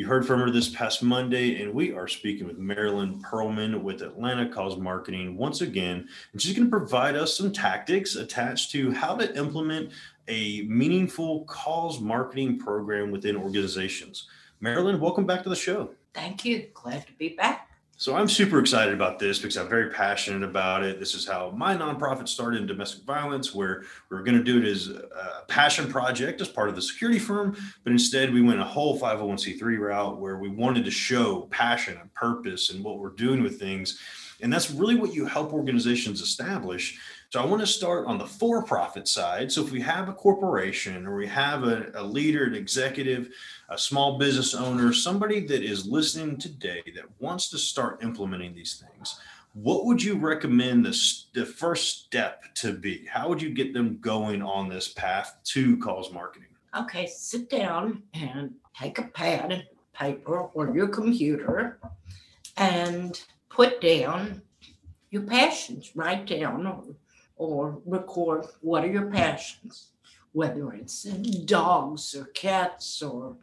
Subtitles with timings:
[0.00, 4.00] You heard from her this past Monday, and we are speaking with Marilyn Pearlman with
[4.00, 6.08] Atlanta Cause Marketing once again.
[6.32, 9.90] And she's going to provide us some tactics attached to how to implement
[10.26, 14.26] a meaningful cause marketing program within organizations.
[14.62, 15.90] Marilyn, welcome back to the show.
[16.14, 16.68] Thank you.
[16.72, 17.69] Glad to be back.
[18.00, 20.98] So I'm super excited about this because I'm very passionate about it.
[20.98, 24.56] This is how my nonprofit started in domestic violence, where we are going to do
[24.56, 27.54] it as a passion project as part of the security firm,
[27.84, 32.10] but instead we went a whole 501c3 route where we wanted to show passion and
[32.14, 34.00] purpose and what we're doing with things.
[34.40, 36.98] And that's really what you help organizations establish.
[37.30, 39.52] So I want to start on the for-profit side.
[39.52, 43.28] So if we have a corporation or we have a, a leader, an executive,
[43.68, 48.84] a small business owner, somebody that is listening today that wants to start implementing these
[48.84, 49.20] things,
[49.52, 53.06] what would you recommend the, the first step to be?
[53.06, 56.48] How would you get them going on this path to cause marketing?
[56.76, 61.78] Okay, sit down and take a pad and paper or your computer
[62.56, 64.42] and put down
[65.10, 65.92] your passions.
[65.94, 66.66] Write down
[67.40, 69.90] or, or record what are your passions?
[70.32, 73.36] Whether it's dogs or cats or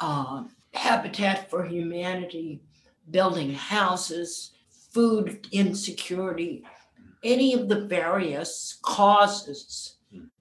[0.00, 2.62] uh, Habitat for Humanity,
[3.10, 4.52] building houses,
[4.92, 6.64] food insecurity,
[7.22, 9.96] any of the various causes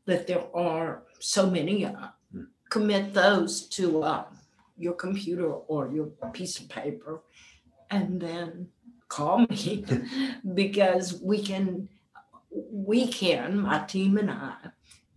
[0.06, 1.96] that there are so many of,
[2.70, 4.24] commit those to uh,
[4.78, 7.22] your computer or your piece of paper
[7.90, 8.68] and then
[9.10, 9.84] call me.
[10.54, 11.90] Because we can
[12.52, 14.54] we can my team and i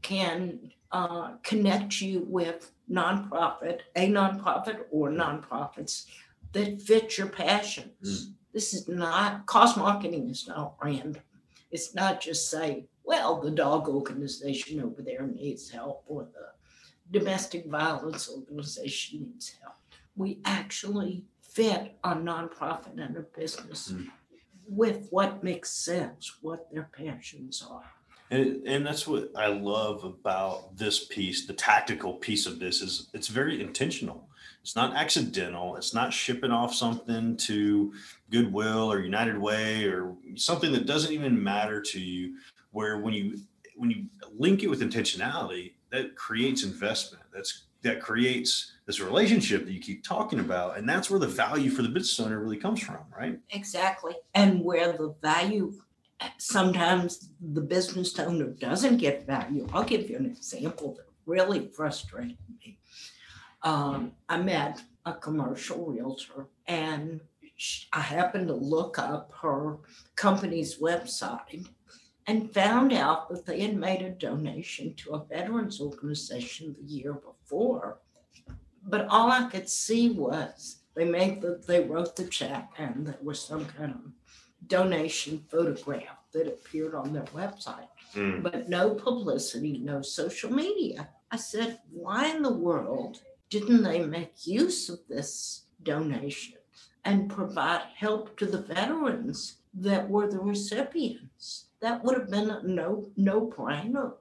[0.03, 6.07] can uh, connect you with nonprofit, a nonprofit or nonprofits
[6.53, 8.29] that fit your passions.
[8.29, 8.33] Mm.
[8.53, 11.21] This is not cause marketing is not random.
[11.73, 17.67] It's not just say, well, the dog organization over there needs help or the domestic
[17.67, 19.75] violence organization needs help.
[20.15, 24.09] We actually fit a nonprofit and a business mm.
[24.69, 27.93] With what makes sense, what their passions are.
[28.31, 33.09] And, and that's what I love about this piece, the tactical piece of this is
[33.13, 34.29] it's very intentional.
[34.63, 35.77] It's not accidental.
[35.77, 37.93] It's not shipping off something to
[38.31, 42.39] Goodwill or United Way or something that doesn't even matter to you.
[42.71, 43.41] Where when you
[43.77, 47.25] when you link it with intentionality, that creates investment.
[47.33, 51.71] That's that creates this relationship that you keep talking about and that's where the value
[51.71, 55.73] for the business owner really comes from right exactly and where the value
[56.39, 59.67] sometimes the business owner doesn't get value.
[59.73, 62.79] I'll give you an example that really frustrated me.
[63.63, 67.21] Um, I met a commercial realtor and
[67.93, 69.79] I happened to look up her
[70.17, 71.67] company's website
[72.27, 77.13] and found out that they had made a donation to a veterans organization the year
[77.15, 77.99] before.
[78.87, 83.19] But all I could see was they made the, they wrote the check and there
[83.23, 88.43] was some kind of donation photograph that appeared on their website, mm.
[88.43, 91.09] but no publicity, no social media.
[91.31, 93.21] I said, why in the world
[93.51, 96.55] didn't they make use of this donation
[97.05, 101.67] and provide help to the veterans that were the recipients?
[101.85, 104.15] That would have been no no brainer.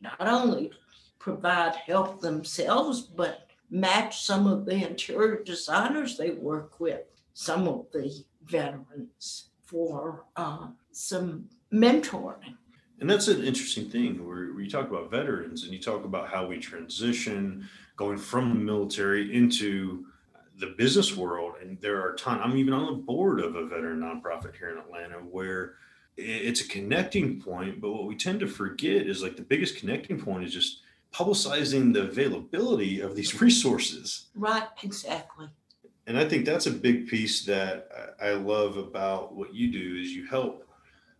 [0.00, 0.70] Not only
[1.18, 7.02] provide help themselves, but match some of the interior designers they work with,
[7.34, 12.54] some of the veterans for uh, some mentoring.
[13.00, 16.30] And that's an interesting thing where, where you talk about veterans and you talk about
[16.30, 20.06] how we transition going from the military into
[20.56, 21.56] the business world.
[21.60, 24.70] And there are a ton, I'm even on the board of a veteran nonprofit here
[24.70, 25.74] in Atlanta where
[26.20, 27.80] it's a connecting point.
[27.80, 30.80] But what we tend to forget is like the biggest connecting point is just
[31.12, 34.26] publicizing the availability of these resources.
[34.34, 35.48] Right, exactly
[36.10, 40.10] and I think that's a big piece that I love about what you do is
[40.10, 40.66] you help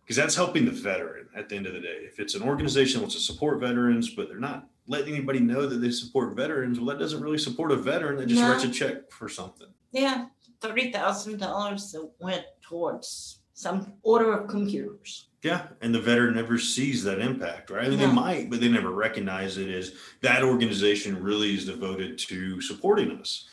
[0.03, 1.99] because that's helping the veteran at the end of the day.
[2.01, 5.65] If it's an organization that wants to support veterans, but they're not letting anybody know
[5.65, 8.51] that they support veterans, well, that doesn't really support a veteran that just no.
[8.51, 9.67] writes a check for something.
[9.93, 10.25] Yeah,
[10.59, 15.27] thirty thousand dollars that went towards some order of computers.
[15.43, 17.85] Yeah, and the veteran never sees that impact, right?
[17.85, 18.07] I mean, no.
[18.07, 23.11] they might, but they never recognize it as that organization really is devoted to supporting
[23.11, 23.47] us.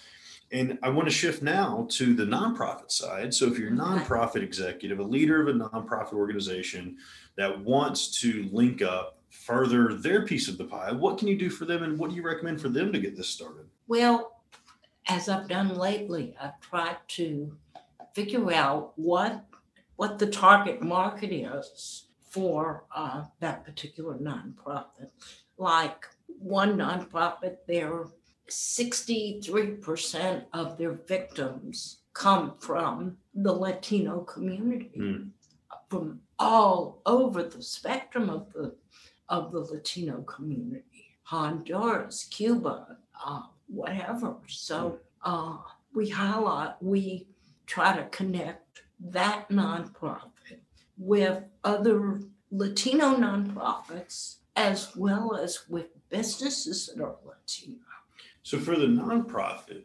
[0.51, 3.35] And I want to shift now to the nonprofit side.
[3.35, 6.97] So, if you're a nonprofit executive, a leader of a nonprofit organization
[7.37, 11.51] that wants to link up, further their piece of the pie, what can you do
[11.51, 13.67] for them and what do you recommend for them to get this started?
[13.87, 14.41] Well,
[15.07, 17.55] as I've done lately, I've tried to
[18.15, 19.45] figure out what
[19.99, 25.11] what the target market is for uh, that particular nonprofit.
[25.57, 26.07] Like
[26.39, 28.05] one nonprofit, they're
[28.49, 35.31] 63% of their victims come from the Latino community, mm.
[35.91, 38.77] from all over the spectrum of the
[39.29, 44.37] of the Latino community, Honduras, Cuba, uh, whatever.
[44.47, 45.57] So uh,
[45.93, 47.27] we highlight, we
[47.67, 50.61] try to connect that nonprofit
[50.97, 57.79] with other Latino nonprofits as well as with businesses that are Latino.
[58.43, 59.83] So for the nonprofit,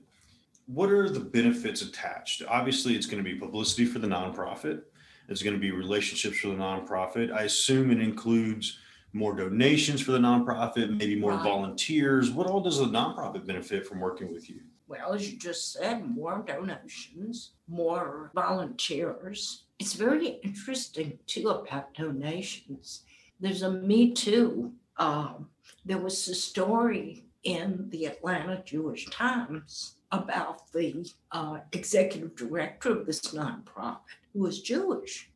[0.65, 2.41] what are the benefits attached?
[2.47, 4.81] Obviously, it's going to be publicity for the nonprofit.
[5.29, 7.31] It's going to be relationships for the nonprofit.
[7.31, 8.79] I assume it includes
[9.13, 11.43] more donations for the nonprofit, maybe more right.
[11.43, 12.31] volunteers.
[12.31, 14.61] What all does the nonprofit benefit from working with you?
[14.93, 19.63] Well, as you just said, more donations, more volunteers.
[19.79, 23.01] It's very interesting too about donations.
[23.39, 24.71] There's a Me Too.
[24.97, 25.47] Um,
[25.83, 33.07] there was a story in the Atlanta Jewish Times about the uh, executive director of
[33.07, 33.97] this nonprofit
[34.31, 35.31] who was Jewish.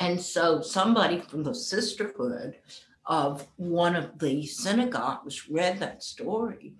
[0.00, 2.56] And so somebody from the sisterhood
[3.08, 6.74] of one of the synagogues read that story,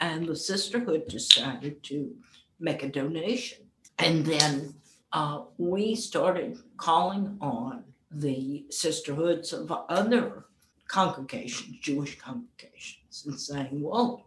[0.00, 2.10] and the sisterhood decided to
[2.58, 3.58] make a donation.
[3.98, 4.74] And then
[5.12, 10.46] uh, we started calling on the sisterhoods of other
[10.88, 14.26] congregations, Jewish congregations, and saying, well,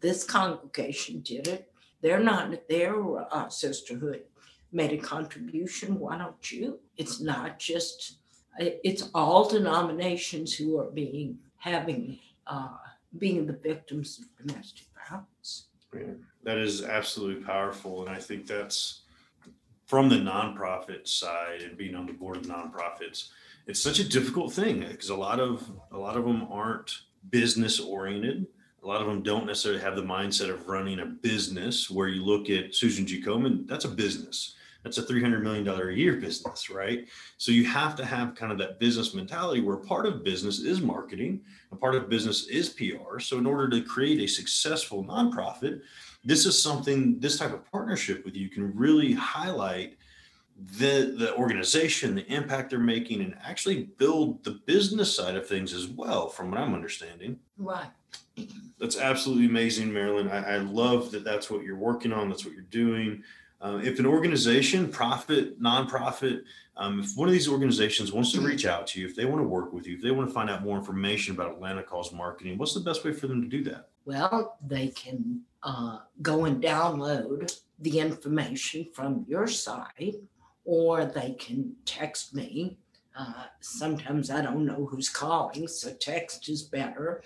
[0.00, 1.72] this congregation did it.
[2.00, 2.94] They're not, their
[3.34, 4.22] uh, sisterhood
[4.70, 5.98] made a contribution.
[5.98, 6.78] Why don't you?
[6.96, 8.17] It's not just,
[8.58, 12.68] it's all denominations who are being, having, uh,
[13.18, 15.66] being the victims of domestic violence.
[15.94, 16.14] Yeah,
[16.44, 18.06] that is absolutely powerful.
[18.06, 19.02] And I think that's
[19.86, 23.30] from the nonprofit side and being on the board of nonprofits
[23.68, 27.80] it's such a difficult thing because a lot of a lot of them aren't business
[27.80, 28.46] oriented
[28.82, 32.24] a lot of them don't necessarily have the mindset of running a business where you
[32.24, 36.70] look at susan g komen that's a business that's a $300 million a year business
[36.70, 40.60] right so you have to have kind of that business mentality where part of business
[40.60, 41.40] is marketing
[41.70, 45.80] and part of business is pr so in order to create a successful nonprofit
[46.24, 49.96] this is something this type of partnership with you can really highlight
[50.58, 55.72] the the organization, the impact they're making, and actually build the business side of things
[55.72, 57.38] as well, from what I'm understanding.
[57.56, 57.88] Right.
[58.78, 60.28] That's absolutely amazing, Marilyn.
[60.28, 62.28] I, I love that that's what you're working on.
[62.28, 63.22] That's what you're doing.
[63.60, 66.42] Uh, if an organization, profit, nonprofit,
[66.76, 69.40] um, if one of these organizations wants to reach out to you, if they want
[69.40, 72.12] to work with you, if they want to find out more information about Atlanta Cause
[72.12, 73.88] Marketing, what's the best way for them to do that?
[74.04, 80.16] Well, they can uh, go and download the information from your site
[80.64, 82.78] or they can text me.
[83.18, 87.22] Uh, sometimes I don't know who's calling, so text is better.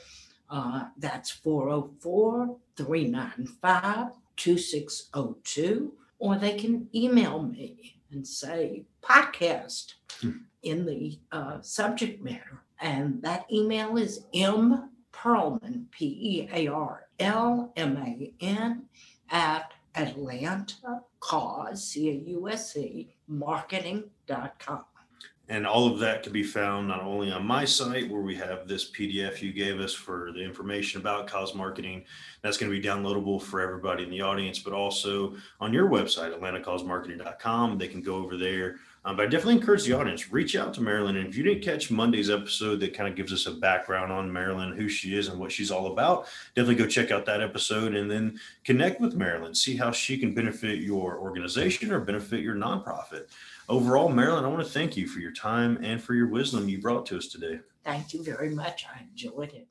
[0.49, 5.93] Uh, that's 404 395 2602.
[6.23, 10.31] Or they can email me and say podcast hmm.
[10.63, 12.63] in the uh, subject matter.
[12.81, 18.85] And that email is m Pearlman, P E A R L M A N,
[19.31, 24.85] at Atlanta Cause, C A U S E, marketing.com.
[25.53, 28.67] And all of that can be found not only on my site, where we have
[28.67, 32.05] this PDF you gave us for the information about cause marketing.
[32.41, 36.35] That's going to be downloadable for everybody in the audience, but also on your website,
[36.35, 37.77] atlantacausemarketing.com.
[37.77, 38.77] They can go over there.
[39.05, 41.17] Um, but I definitely encourage the audience reach out to Marilyn.
[41.17, 44.33] And if you didn't catch Monday's episode that kind of gives us a background on
[44.33, 47.95] Marilyn, who she is, and what she's all about, definitely go check out that episode
[47.95, 49.55] and then connect with Marilyn.
[49.55, 53.27] See how she can benefit your organization or benefit your nonprofit
[53.73, 56.79] overall, Marilyn, I want to thank you for your time and for your wisdom you
[56.79, 57.61] brought to us today.
[57.85, 58.85] Thank you very much.
[58.95, 59.67] I enjoyed it.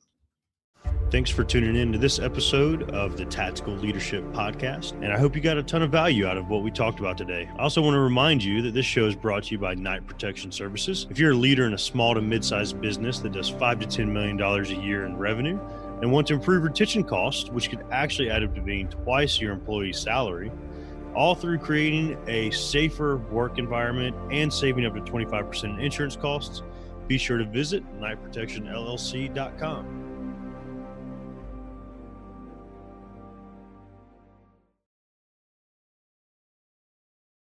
[1.12, 4.92] Thanks for tuning in to this episode of the Tactical Leadership Podcast.
[5.02, 7.16] And I hope you got a ton of value out of what we talked about
[7.16, 7.48] today.
[7.56, 10.06] I also want to remind you that this show is brought to you by Knight
[10.06, 11.06] Protection Services.
[11.08, 13.86] If you're a leader in a small to mid sized business that does five to
[13.86, 15.60] $10 million a year in revenue
[16.00, 19.52] and want to improve retention costs, which could actually add up to being twice your
[19.52, 20.50] employee's salary,
[21.14, 26.62] all through creating a safer work environment and saving up to 25% in insurance costs.
[27.08, 30.01] Be sure to visit knightprotectionllc.com.